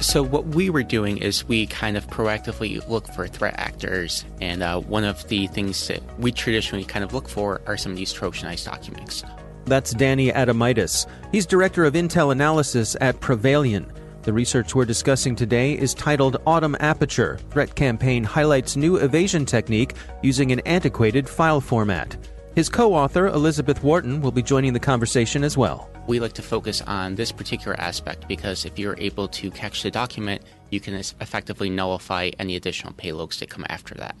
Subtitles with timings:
[0.00, 4.62] So what we were doing is we kind of proactively look for threat actors, and
[4.62, 7.98] uh, one of the things that we traditionally kind of look for are some of
[7.98, 9.24] these Trojanized documents.
[9.64, 11.06] That's Danny Adomaitis.
[11.32, 13.90] He's director of intel analysis at Prevailion.
[14.22, 19.94] The research we're discussing today is titled Autumn Aperture Threat Campaign Highlights New Evasion Technique
[20.22, 22.16] Using an Antiquated File Format.
[22.58, 25.88] His co author, Elizabeth Wharton, will be joining the conversation as well.
[26.08, 29.92] We like to focus on this particular aspect because if you're able to catch the
[29.92, 34.16] document, you can effectively nullify any additional payloads that come after that.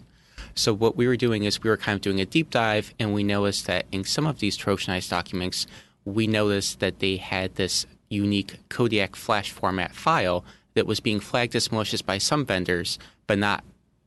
[0.54, 3.12] So, what we were doing is we were kind of doing a deep dive, and
[3.12, 5.66] we noticed that in some of these Trojanized documents,
[6.04, 10.44] we noticed that they had this unique Kodiak flash format file
[10.74, 13.64] that was being flagged as malicious by some vendors, but not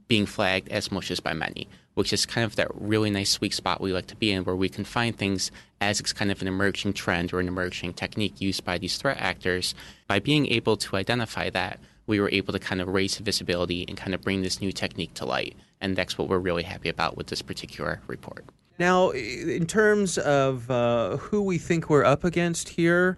[0.07, 1.67] being flagged as malicious by many
[2.01, 4.55] which is kind of that really nice sweet spot we like to be in, where
[4.55, 8.41] we can find things as it's kind of an emerging trend or an emerging technique
[8.41, 9.75] used by these threat actors.
[10.07, 13.95] By being able to identify that, we were able to kind of raise visibility and
[13.95, 15.55] kind of bring this new technique to light.
[15.79, 18.45] And that's what we're really happy about with this particular report.
[18.79, 23.15] Now, in terms of uh, who we think we're up against here,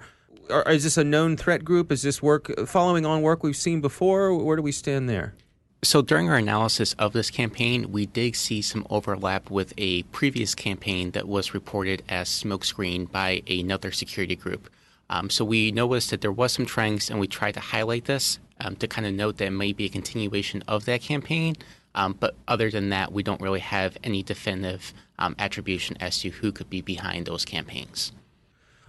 [0.67, 1.89] is this a known threat group?
[1.89, 4.35] Is this work following on work we've seen before?
[4.35, 5.35] Where do we stand there?
[5.83, 10.55] So during our analysis of this campaign, we did see some overlap with a previous
[10.55, 14.69] campaign that was reported as smokescreen by another security group.
[15.09, 18.39] Um, so we noticed that there was some trends, and we tried to highlight this
[18.61, 21.55] um, to kind of note that it may be a continuation of that campaign.
[21.95, 26.29] Um, but other than that, we don't really have any definitive um, attribution as to
[26.29, 28.13] who could be behind those campaigns.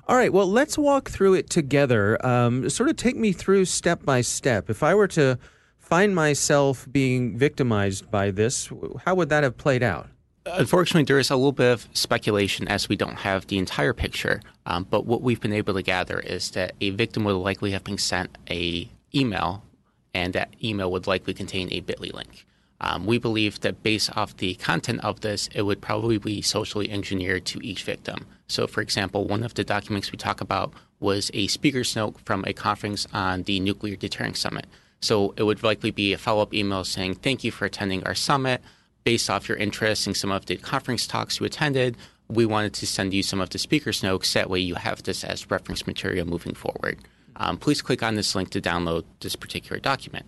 [0.06, 2.24] All right, well, let's walk through it together.
[2.24, 4.70] Um, sort of take me through step by step.
[4.70, 5.38] If I were to
[5.84, 8.70] find myself being victimized by this,
[9.04, 10.08] how would that have played out?
[10.46, 14.42] Unfortunately, there is a little bit of speculation as we don't have the entire picture.
[14.66, 17.84] Um, but what we've been able to gather is that a victim would likely have
[17.84, 19.62] been sent a email,
[20.12, 22.46] and that email would likely contain a Bitly link.
[22.80, 26.90] Um, we believe that based off the content of this, it would probably be socially
[26.90, 28.26] engineered to each victim.
[28.46, 32.44] So, for example, one of the documents we talk about was a speaker's note from
[32.46, 34.66] a conference on the Nuclear Deterrence Summit.
[35.04, 38.14] So it would likely be a follow up email saying, Thank you for attending our
[38.14, 38.62] summit.
[39.04, 41.98] Based off your interest in some of the conference talks you attended,
[42.28, 44.32] we wanted to send you some of the speaker's notes.
[44.32, 46.96] That way you have this as reference material moving forward.
[47.36, 50.24] Um, please click on this link to download this particular document.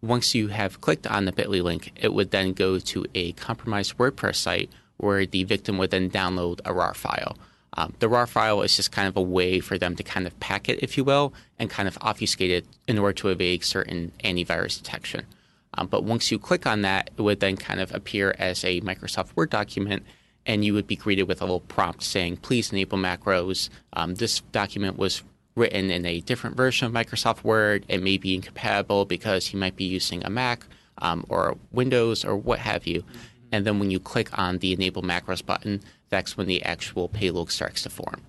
[0.00, 3.98] Once you have clicked on the bit.ly link, it would then go to a compromised
[3.98, 7.36] WordPress site where the victim would then download a RAR file.
[7.76, 10.38] Um, the RAR file is just kind of a way for them to kind of
[10.40, 14.12] pack it, if you will, and kind of obfuscate it in order to evade certain
[14.24, 15.26] antivirus detection.
[15.74, 18.80] Um, but once you click on that, it would then kind of appear as a
[18.80, 20.04] Microsoft Word document,
[20.46, 24.40] and you would be greeted with a little prompt saying, "Please enable macros." Um, this
[24.52, 25.22] document was
[25.54, 27.84] written in a different version of Microsoft Word.
[27.88, 30.66] It may be incompatible because you might be using a Mac
[30.98, 33.04] um, or Windows or what have you.
[33.52, 37.50] And then when you click on the Enable Macros button, that's when the actual payload
[37.50, 38.22] starts to form.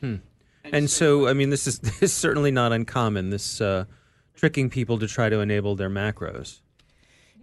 [0.00, 0.16] Hmm.
[0.64, 3.30] And so, I mean, this is, this is certainly not uncommon.
[3.30, 3.84] This uh,
[4.34, 6.60] tricking people to try to enable their macros.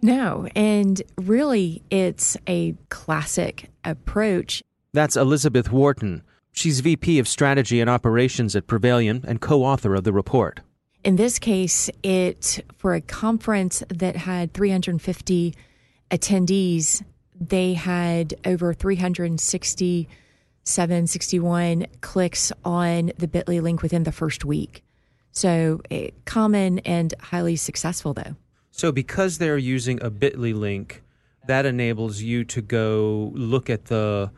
[0.02, 4.62] No, and really, it's a classic approach.
[4.92, 6.22] That's Elizabeth Wharton.
[6.52, 10.60] She's VP of Strategy and Operations at Prevailion and co author of the report.
[11.04, 15.54] In this case, it for a conference that had 350
[16.10, 17.02] attendees,
[17.40, 24.84] they had over 367, 61 clicks on the bit.ly link within the first week.
[25.32, 28.36] So eh, common and highly successful, though.
[28.70, 31.02] So, because they're using a bit.ly link,
[31.46, 34.30] that enables you to go look at the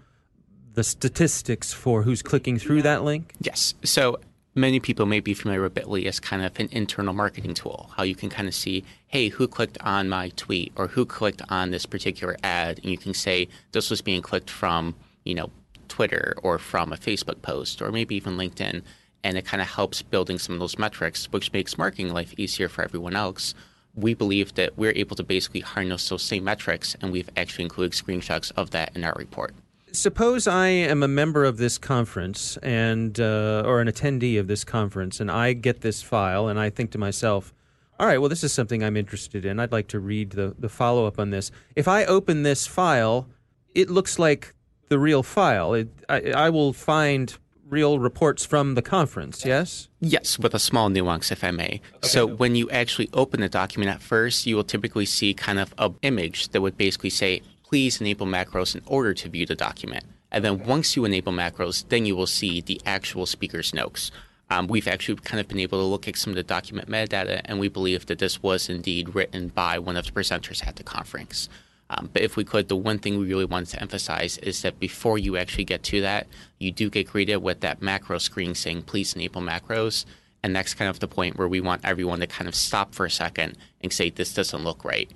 [0.74, 3.34] the statistics for who's clicking through that link?
[3.40, 3.74] Yes.
[3.84, 4.18] So
[4.54, 8.02] many people may be familiar with Bitly as kind of an internal marketing tool, how
[8.02, 11.70] you can kind of see, hey, who clicked on my tweet or who clicked on
[11.70, 14.94] this particular ad, and you can say this was being clicked from,
[15.24, 15.50] you know,
[15.88, 18.82] Twitter or from a Facebook post or maybe even LinkedIn,
[19.24, 22.68] and it kind of helps building some of those metrics, which makes marketing life easier
[22.68, 23.54] for everyone else.
[23.94, 27.92] We believe that we're able to basically harness those same metrics, and we've actually included
[27.92, 29.54] screenshots of that in our report
[29.92, 34.64] suppose I am a member of this conference and uh, or an attendee of this
[34.64, 37.52] conference, and I get this file, and I think to myself,
[37.98, 39.60] "All right, well, this is something I'm interested in.
[39.60, 43.28] I'd like to read the the follow up on this." If I open this file,
[43.74, 44.54] it looks like
[44.88, 45.74] the real file.
[45.74, 47.36] It, I, I will find
[47.72, 49.88] real reports from the conference, yes?
[49.98, 51.80] Yes, with a small nuance, if I may.
[51.96, 52.08] Okay.
[52.08, 55.74] So when you actually open the document at first, you will typically see kind of
[55.78, 57.40] an image that would basically say
[57.72, 60.04] please enable macros in order to view the document.
[60.30, 64.10] And then once you enable macros, then you will see the actual speaker's notes.
[64.50, 67.40] Um, we've actually kind of been able to look at some of the document metadata,
[67.46, 70.82] and we believe that this was indeed written by one of the presenters at the
[70.82, 71.48] conference.
[71.88, 74.78] Um, but if we could, the one thing we really wanted to emphasize is that
[74.78, 76.26] before you actually get to that,
[76.58, 80.04] you do get greeted with that macro screen saying, please enable macros.
[80.42, 83.06] And that's kind of the point where we want everyone to kind of stop for
[83.06, 85.10] a second and say, this doesn't look right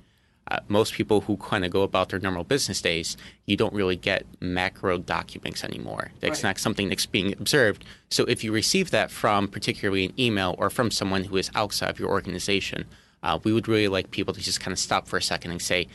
[0.49, 3.17] uh, most people who kind of go about their normal business days,
[3.47, 6.13] you don't really get macro documents anymore.
[6.21, 6.51] That's right.
[6.51, 7.85] not something that's being observed.
[8.11, 11.91] So if you receive that from particularly an email or from someone who is outside
[11.91, 12.87] of your organization,
[13.23, 15.61] uh, we would really like people to just kind of stop for a second and
[15.61, 15.89] say,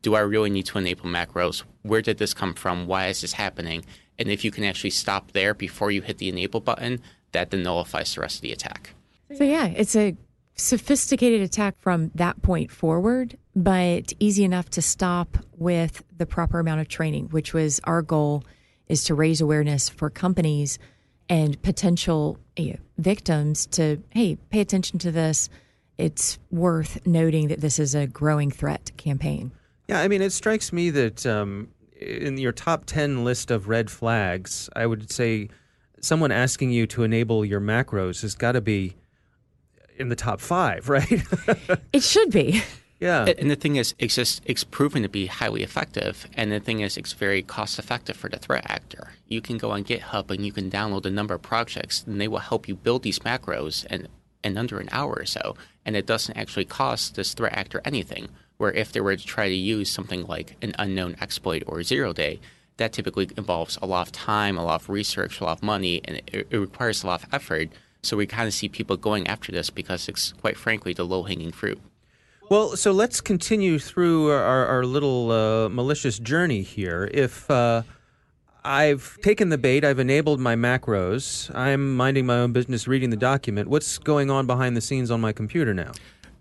[0.00, 1.64] do I really need to enable macros?
[1.82, 2.86] Where did this come from?
[2.86, 3.84] Why is this happening?
[4.18, 7.00] And if you can actually stop there before you hit the enable button,
[7.32, 8.94] that then nullifies the rest of the attack.
[9.36, 10.16] So yeah, it's a
[10.58, 16.80] sophisticated attack from that point forward, but easy enough to stop with the proper amount
[16.80, 18.44] of training, which was our goal
[18.88, 20.78] is to raise awareness for companies
[21.28, 25.48] and potential you know, victims to, hey, pay attention to this.
[25.96, 29.52] It's worth noting that this is a growing threat campaign.
[29.88, 31.68] Yeah, I mean, it strikes me that um,
[32.00, 35.48] in your top 10 list of red flags, I would say
[36.00, 38.96] someone asking you to enable your macros has got to be
[39.98, 41.22] in the top five, right?
[41.92, 42.62] it should be.
[43.00, 43.26] Yeah.
[43.38, 46.26] And the thing is, it's just it's proven to be highly effective.
[46.36, 49.12] And the thing is, it's very cost effective for the threat actor.
[49.28, 52.28] You can go on GitHub and you can download a number of projects, and they
[52.28, 54.08] will help you build these macros in,
[54.42, 55.56] in under an hour or so.
[55.84, 58.28] And it doesn't actually cost this threat actor anything.
[58.56, 62.12] Where if they were to try to use something like an unknown exploit or zero
[62.12, 62.40] day,
[62.78, 66.00] that typically involves a lot of time, a lot of research, a lot of money,
[66.04, 67.68] and it, it requires a lot of effort
[68.08, 71.22] so we kind of see people going after this because it's quite frankly the low
[71.22, 71.78] hanging fruit.
[72.50, 77.10] Well, so let's continue through our, our little uh, malicious journey here.
[77.12, 77.82] If uh,
[78.64, 83.16] I've taken the bait, I've enabled my macros, I'm minding my own business reading the
[83.16, 85.92] document, what's going on behind the scenes on my computer now?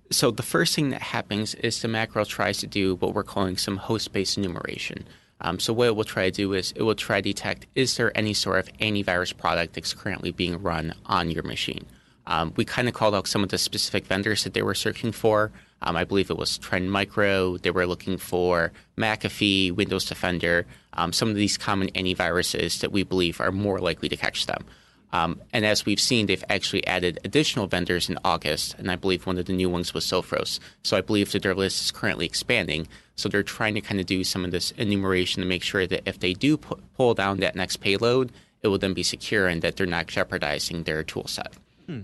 [0.10, 3.58] So the first thing that happens is the macro tries to do what we're calling
[3.58, 5.06] some host-based enumeration.
[5.42, 7.98] Um, so what it will try to do is it will try to detect is
[7.98, 11.86] there any sort of antivirus product that's currently being run on your machine.
[12.26, 15.12] Um, we kind of called out some of the specific vendors that they were searching
[15.12, 15.52] for.
[15.82, 17.58] Um, I believe it was Trend Micro.
[17.58, 23.04] They were looking for McAfee, Windows Defender, um, some of these common antiviruses that we
[23.04, 24.66] believe are more likely to catch them.
[25.14, 29.26] Um, and as we've seen, they've actually added additional vendors in August, and I believe
[29.26, 30.60] one of the new ones was Sophos.
[30.84, 32.88] So I believe that their list is currently expanding.
[33.16, 36.04] So they're trying to kind of do some of this enumeration to make sure that
[36.06, 39.62] if they do pu- pull down that next payload, it will then be secure and
[39.62, 41.54] that they're not jeopardizing their tool set.
[41.86, 42.02] Hmm.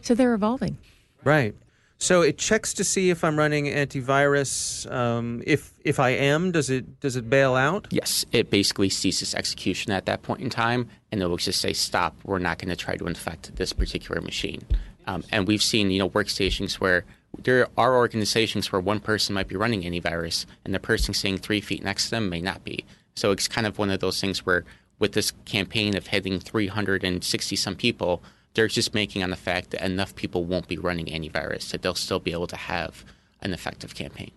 [0.00, 0.78] So they're evolving.
[1.24, 1.54] Right.
[2.00, 4.90] So it checks to see if I'm running antivirus.
[4.90, 7.88] Um, if if I am, does it does it bail out?
[7.90, 11.74] Yes, it basically ceases execution at that point in time, and it will just say
[11.74, 12.16] stop.
[12.24, 14.62] We're not going to try to infect this particular machine.
[15.06, 17.04] Um, and we've seen you know workstations where
[17.38, 21.60] there are organizations where one person might be running antivirus, and the person sitting three
[21.60, 22.86] feet next to them may not be.
[23.14, 24.64] So it's kind of one of those things where
[24.98, 28.22] with this campaign of hitting 360 some people
[28.54, 31.94] they're just making on the fact that enough people won't be running antivirus that they'll
[31.94, 33.04] still be able to have
[33.40, 34.30] an effective campaign.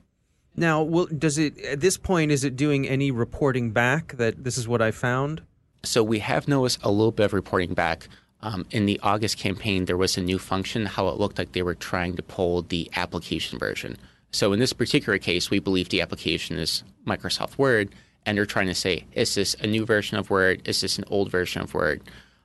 [0.56, 4.58] Now, will, does it at this point is it doing any reporting back that this
[4.58, 5.42] is what I found?
[5.84, 8.08] So we have noticed a little bit of reporting back.
[8.42, 11.64] Um, in the August campaign, there was a new function how it looked like they
[11.64, 13.98] were trying to pull the application version.
[14.32, 18.68] So in this particular case, we believe the application is Microsoft Word, and they're trying
[18.68, 20.62] to say, is this a new version of Word?
[20.66, 22.02] Is this an old version of Word?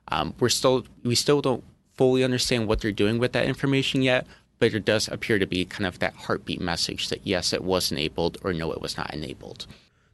[0.09, 1.63] Um, we're still we still don't
[1.93, 4.25] fully understand what they're doing with that information yet,
[4.57, 7.91] but it does appear to be kind of that heartbeat message that yes, it was
[7.91, 9.67] enabled or no, it was not enabled.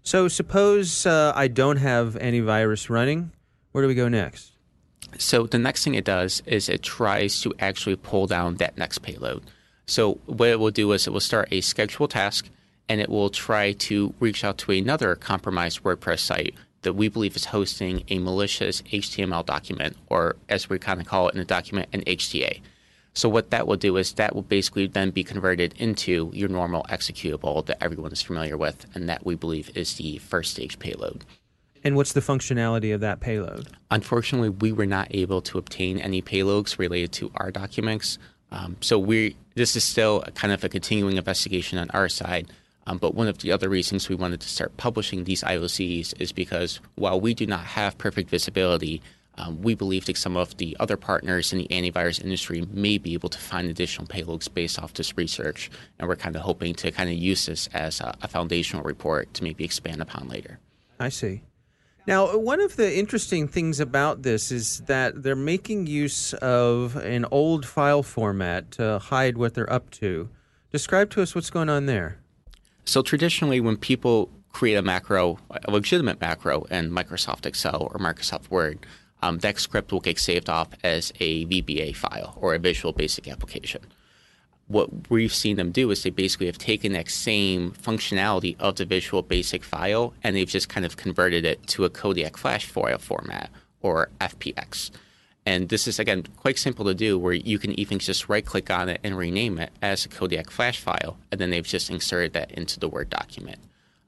[0.04, 3.32] So suppose uh, I don't have antivirus running.
[3.72, 4.52] Where do we go next?
[5.18, 9.00] So the next thing it does is it tries to actually pull down that next
[9.00, 9.44] payload.
[9.86, 12.50] So what it will do is it will start a scheduled task
[12.90, 17.36] and it will try to reach out to another compromised WordPress site that we believe
[17.36, 21.46] is hosting a malicious HTML document, or as we kind of call it in the
[21.46, 22.62] document, an HTA.
[23.14, 26.86] So what that will do is that will basically then be converted into your normal
[26.90, 31.26] executable that everyone is familiar with, and that we believe is the first stage payload.
[31.84, 33.68] And what's the functionality of that payload?
[33.92, 38.18] Unfortunately, we were not able to obtain any payloads related to our documents.
[38.52, 42.52] Um, so we this is still kind of a continuing investigation on our side.
[42.88, 46.32] Um, but one of the other reasons we wanted to start publishing these IOCs is
[46.32, 49.02] because while we do not have perfect visibility,
[49.38, 53.14] um, we believe that some of the other partners in the antivirus industry may be
[53.14, 55.70] able to find additional payloads based off this research.
[56.00, 59.34] And we're kind of hoping to kind of use this as a, a foundational report
[59.34, 60.60] to maybe expand upon later.
[61.00, 61.42] I see.
[62.08, 67.26] Now, one of the interesting things about this is that they're making use of an
[67.32, 70.30] old file format to hide what they're up to.
[70.72, 72.20] Describe to us what's going on there.
[72.86, 78.50] So traditionally, when people create a macro, a legitimate macro in Microsoft Excel or Microsoft
[78.50, 78.86] Word,
[79.22, 83.28] um, that script will get saved off as a VBA file or a Visual Basic
[83.28, 83.82] application.
[84.68, 88.86] What we've seen them do is they basically have taken that same functionality of the
[88.86, 92.98] Visual Basic file and they've just kind of converted it to a Kodiak Flash file
[92.98, 93.50] format
[93.82, 94.92] or FPX.
[95.46, 98.72] And this is, again, quite simple to do where you can even just right click
[98.72, 102.34] on it and rename it as a Kodiak Flash file, and then they've just inserted
[102.34, 103.60] that into the Word document.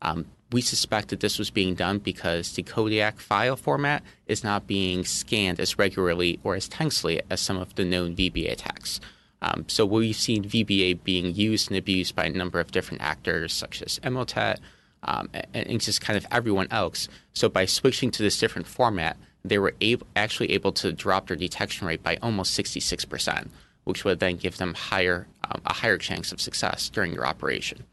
[0.01, 4.65] Um, we suspect that this was being done because the Kodiak file format is not
[4.65, 8.99] being scanned as regularly or as tensely as some of the known VBA attacks.
[9.41, 13.53] Um, so we've seen VBA being used and abused by a number of different actors,
[13.53, 14.57] such as Emotet
[15.03, 17.07] um, and, and just kind of everyone else.
[17.33, 21.37] So by switching to this different format, they were able, actually able to drop their
[21.37, 23.47] detection rate by almost 66%,
[23.83, 27.83] which would then give them higher um, a higher chance of success during your operation.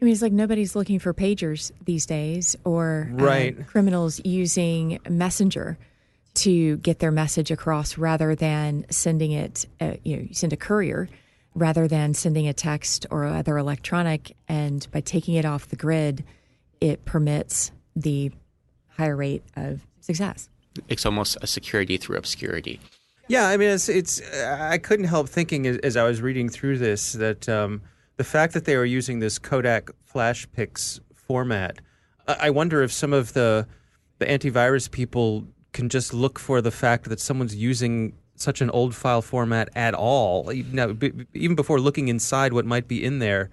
[0.00, 3.58] I mean, it's like nobody's looking for pagers these days, or uh, right.
[3.58, 5.78] uh, criminals using Messenger
[6.34, 9.66] to get their message across rather than sending it.
[9.80, 11.08] Uh, you know, you send a courier
[11.54, 16.24] rather than sending a text or other electronic, and by taking it off the grid,
[16.80, 18.32] it permits the
[18.88, 20.48] higher rate of success
[20.88, 22.80] it's almost a security through obscurity.
[23.28, 24.20] Yeah, I mean, it's it's.
[24.44, 27.80] I couldn't help thinking as, I was reading through this that um,
[28.16, 31.78] the fact that they were using this Kodak FlashPix format,
[32.26, 33.66] I wonder if some of the
[34.18, 38.94] the antivirus people can just look for the fact that someone's using such an old
[38.94, 40.94] file format at all, Now,
[41.34, 43.50] even before looking inside what might be in there.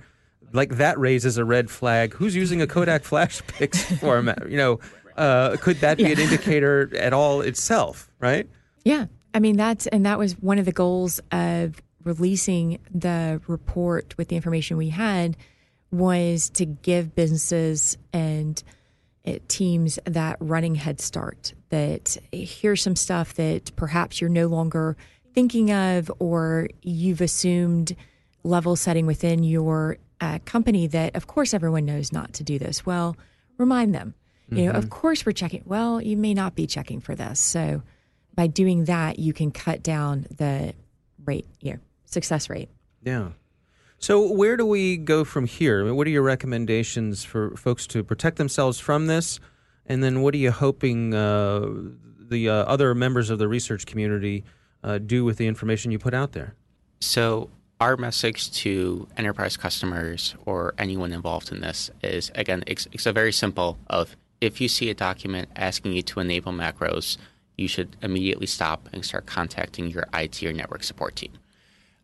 [0.54, 2.14] Like that raises a red flag.
[2.14, 4.50] Who's using a Kodak FlashPix format?
[4.50, 4.80] You know,
[5.22, 6.10] uh, could that be yeah.
[6.10, 8.50] an indicator at all itself, right?
[8.84, 9.06] Yeah.
[9.34, 14.30] I mean, that's, and that was one of the goals of releasing the report with
[14.30, 15.38] the information we had
[15.92, 18.64] was to give businesses and
[19.28, 24.98] uh, teams that running head start that here's some stuff that perhaps you're no longer
[25.36, 27.96] thinking of or you've assumed
[28.44, 32.84] level setting within your uh, company that of course everyone knows not to do this
[32.84, 33.16] well
[33.60, 34.16] remind them
[34.52, 34.90] you know, of mm-hmm.
[34.90, 35.64] course we're checking.
[35.66, 37.40] Well, you may not be checking for this.
[37.40, 37.84] So
[38.36, 40.74] by doing that, you can cut down the
[41.26, 42.70] rate, you know, success rate.
[43.04, 43.30] Yeah.
[43.98, 45.82] So where do we go from here?
[45.82, 49.40] I mean, what are your recommendations for folks to protect themselves from this?
[49.86, 51.68] And then what are you hoping uh,
[52.20, 54.44] the uh, other members of the research community
[54.84, 56.56] uh, do with the information you put out there?
[57.00, 63.06] So our message to enterprise customers or anyone involved in this is again, it's, it's
[63.06, 67.18] a very simple of if you see a document asking you to enable macros,
[67.58, 71.32] you should immediately stop and start contacting your IT or network support team.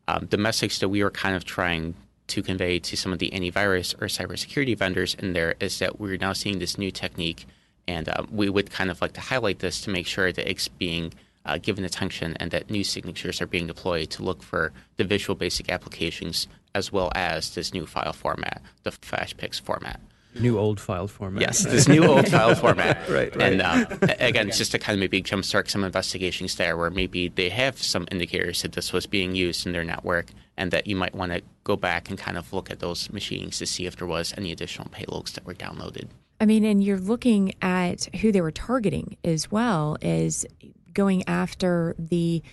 [0.07, 1.95] Um, the message that we were kind of trying
[2.27, 6.17] to convey to some of the antivirus or cybersecurity vendors in there is that we're
[6.17, 7.45] now seeing this new technique,
[7.87, 10.67] and um, we would kind of like to highlight this to make sure that it's
[10.67, 11.13] being
[11.45, 15.35] uh, given attention and that new signatures are being deployed to look for the Visual
[15.35, 19.99] Basic applications as well as this new file format, the FlashPix format.
[20.39, 21.41] New old file format.
[21.41, 23.09] Yes, this new old file format.
[23.09, 23.53] right, right.
[23.53, 23.85] And uh,
[24.19, 28.07] again, just to kind of maybe jumpstart some investigations there where maybe they have some
[28.11, 30.27] indicators that this was being used in their network
[30.57, 33.57] and that you might want to go back and kind of look at those machines
[33.59, 36.07] to see if there was any additional payloads that were downloaded.
[36.39, 40.45] I mean, and you're looking at who they were targeting as well as
[40.93, 42.43] going after the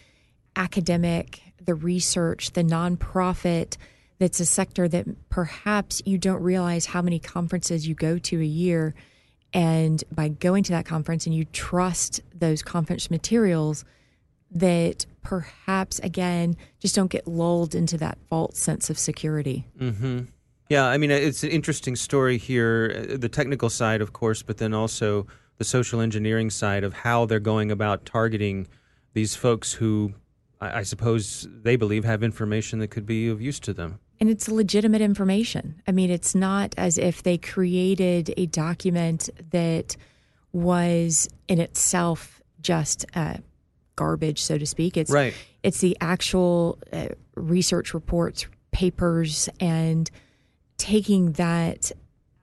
[0.57, 3.77] academic, the research, the nonprofit.
[4.19, 8.45] That's a sector that perhaps you don't realize how many conferences you go to a
[8.45, 8.95] year.
[9.53, 13.85] And by going to that conference and you trust those conference materials,
[14.51, 19.67] that perhaps, again, just don't get lulled into that false sense of security.
[19.79, 20.25] Mm-hmm.
[20.71, 23.09] Yeah, I mean, it's an interesting story here.
[23.13, 25.27] Uh, the technical side, of course, but then also
[25.59, 28.67] the social engineering side of how they're going about targeting
[29.13, 30.15] these folks who
[30.61, 34.01] I, I suppose they believe have information that could be of use to them.
[34.21, 35.83] And it's legitimate information.
[35.87, 39.97] I mean, it's not as if they created a document that
[40.53, 43.35] was in itself just uh,
[43.97, 44.97] garbage, so to speak.
[44.97, 45.35] It's right.
[45.63, 50.11] It's the actual uh, research reports, papers, and
[50.77, 51.93] taking that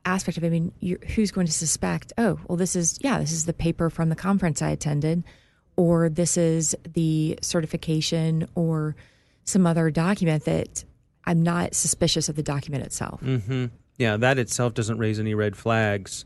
[0.06, 0.44] aspect of.
[0.44, 0.72] I mean,
[1.16, 2.13] who's going to suspect?
[2.18, 5.24] Oh, well, this is yeah, this is the paper from the conference I attended,
[5.75, 8.96] or this is the certification, or
[9.46, 10.84] some other document that
[11.25, 13.22] I'm not suspicious of the document itself.
[13.22, 13.66] Mm-hmm.
[13.98, 16.25] Yeah, that itself doesn't raise any red flags.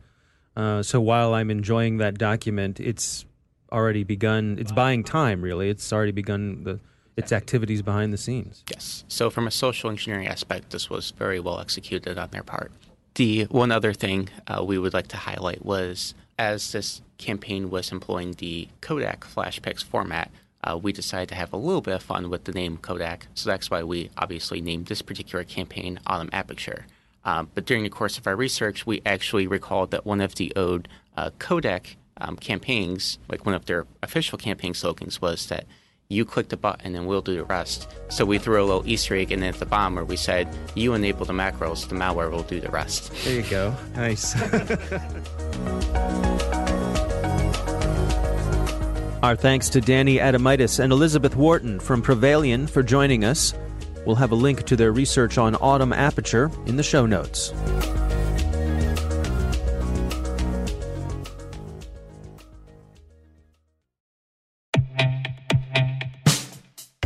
[0.55, 3.25] Uh, so while I'm enjoying that document, it's
[3.71, 4.57] already begun.
[4.59, 5.69] It's buying time, really.
[5.69, 6.79] It's already begun the
[7.17, 8.63] its activities behind the scenes.
[8.69, 9.05] Yes.
[9.07, 12.71] So from a social engineering aspect, this was very well executed on their part.
[13.15, 17.91] The one other thing uh, we would like to highlight was as this campaign was
[17.91, 20.29] employing the Kodak FlashPix format,
[20.65, 23.27] uh, we decided to have a little bit of fun with the name Kodak.
[23.35, 26.87] So that's why we obviously named this particular campaign Autumn Aperture.
[27.23, 30.51] Um, but during the course of our research, we actually recalled that one of the
[30.55, 35.65] old uh, Kodak um, campaigns, like one of their official campaign slogans, was that
[36.07, 37.89] you click the button and we'll do the rest.
[38.09, 40.93] So we threw a little Easter egg in at the bottom where we said, you
[40.93, 43.11] enable the macros, the malware will do the rest.
[43.23, 43.75] There you go.
[43.95, 44.35] Nice.
[49.25, 53.55] Our thanks to Danny Adomaitis and Elizabeth Wharton from Prevailion for joining us.
[54.05, 57.51] We'll have a link to their research on Autumn Aperture in the show notes.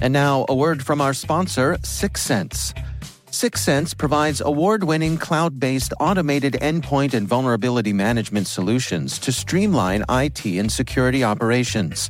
[0.01, 1.77] And now, a word from our sponsor,
[3.39, 3.69] Syxsense.
[3.69, 10.45] Syxsense provides award winning cloud based automated endpoint and vulnerability management solutions to streamline IT
[10.45, 12.10] and security operations.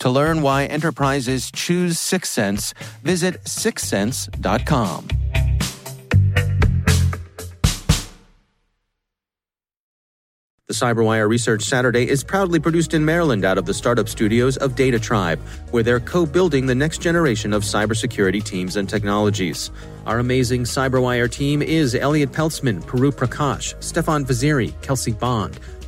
[0.00, 5.08] To learn why enterprises choose Syxsense, visit syxsense.com.
[10.68, 14.76] The CyberWire Research Saturday is proudly produced in Maryland out of the startup studios of
[14.76, 15.40] Data Tribe,
[15.72, 19.72] where they're co building the next generation of cybersecurity teams and technologies.
[20.06, 25.58] Our amazing CyberWire team is Elliott Peltzman, Puru Prakash, Stefan Vaziri, Kelsey Bond,